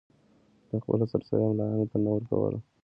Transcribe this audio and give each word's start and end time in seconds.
ده 0.69 0.75
خپله 0.83 1.05
سرسایه 1.11 1.47
ملایانو 1.49 1.89
ته 1.91 1.97
نه 2.03 2.09
ورکوله. 2.15 2.59